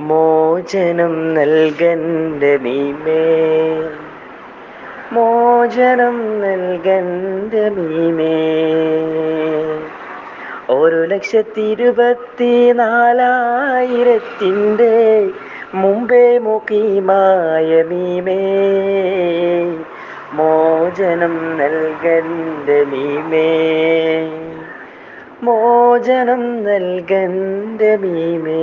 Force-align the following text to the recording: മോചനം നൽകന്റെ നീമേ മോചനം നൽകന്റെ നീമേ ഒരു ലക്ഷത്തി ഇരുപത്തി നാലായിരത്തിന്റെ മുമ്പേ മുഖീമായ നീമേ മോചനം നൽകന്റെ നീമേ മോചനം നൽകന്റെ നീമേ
മോചനം 0.00 1.14
നൽകന്റെ 1.34 2.50
നീമേ 2.64 3.22
മോചനം 5.12 6.18
നൽകന്റെ 6.40 7.64
നീമേ 7.76 8.36
ഒരു 10.74 11.00
ലക്ഷത്തി 11.04 11.64
ഇരുപത്തി 11.70 12.52
നാലായിരത്തിന്റെ 12.80 13.32
മുമ്പേ 15.74 16.24
മുഖീമായ 16.38 17.70
നീമേ 17.90 18.40
മോചനം 20.34 21.34
നൽകന്റെ 21.60 22.78
നീമേ 22.92 23.48
മോചനം 25.44 26.44
നൽകന്റെ 26.64 27.90
നീമേ 27.96 28.62